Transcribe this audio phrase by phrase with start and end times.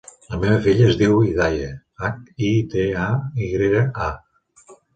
[0.29, 1.67] La meva filla es diu Hidaya:
[2.09, 2.17] hac,
[2.49, 3.07] i, de, a,
[3.47, 4.77] i grega, a.